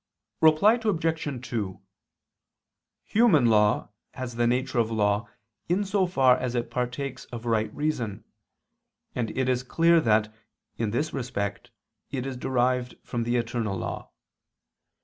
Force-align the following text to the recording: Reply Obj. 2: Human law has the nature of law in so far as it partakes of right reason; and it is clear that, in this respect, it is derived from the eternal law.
Reply 0.41 0.79
Obj. 0.83 1.47
2: 1.47 1.79
Human 3.05 3.45
law 3.45 3.89
has 4.15 4.35
the 4.35 4.47
nature 4.47 4.79
of 4.79 4.89
law 4.89 5.29
in 5.69 5.83
so 5.85 6.07
far 6.07 6.35
as 6.37 6.55
it 6.55 6.71
partakes 6.71 7.25
of 7.25 7.45
right 7.45 7.71
reason; 7.75 8.23
and 9.13 9.29
it 9.37 9.47
is 9.47 9.61
clear 9.61 10.01
that, 10.01 10.33
in 10.75 10.89
this 10.89 11.13
respect, 11.13 11.69
it 12.09 12.25
is 12.25 12.35
derived 12.35 12.97
from 13.03 13.25
the 13.25 13.35
eternal 13.35 13.77
law. 13.77 14.09